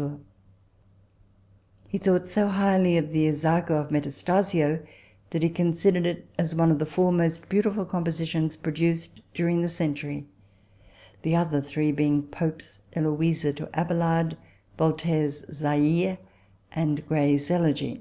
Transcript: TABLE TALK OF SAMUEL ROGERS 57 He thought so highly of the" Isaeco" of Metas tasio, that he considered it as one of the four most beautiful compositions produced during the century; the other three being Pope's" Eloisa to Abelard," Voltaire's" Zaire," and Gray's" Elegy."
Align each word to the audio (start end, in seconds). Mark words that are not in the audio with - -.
TABLE 0.00 0.14
TALK 0.14 0.16
OF 0.16 0.22
SAMUEL 0.24 1.84
ROGERS 1.84 1.92
57 1.92 1.92
He 1.92 1.98
thought 1.98 2.32
so 2.32 2.48
highly 2.56 2.96
of 2.96 3.12
the" 3.12 3.28
Isaeco" 3.28 3.70
of 3.82 3.90
Metas 3.90 4.22
tasio, 4.22 4.86
that 5.28 5.42
he 5.42 5.50
considered 5.50 6.06
it 6.06 6.26
as 6.38 6.54
one 6.54 6.70
of 6.72 6.78
the 6.78 6.86
four 6.86 7.12
most 7.12 7.50
beautiful 7.50 7.84
compositions 7.84 8.56
produced 8.56 9.20
during 9.34 9.60
the 9.60 9.68
century; 9.68 10.24
the 11.20 11.36
other 11.36 11.60
three 11.60 11.92
being 11.92 12.22
Pope's" 12.22 12.78
Eloisa 12.94 13.52
to 13.52 13.68
Abelard," 13.78 14.38
Voltaire's" 14.78 15.44
Zaire," 15.52 16.16
and 16.72 17.06
Gray's" 17.06 17.50
Elegy." 17.50 18.00